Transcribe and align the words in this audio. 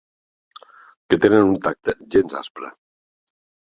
Que 1.13 1.21
tenen 1.27 1.47
un 1.51 1.55
tacte 1.69 1.97
gens 2.19 2.39
aspre. 2.45 2.77